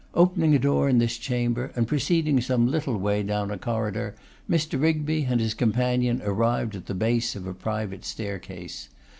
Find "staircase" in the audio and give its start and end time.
8.03-8.89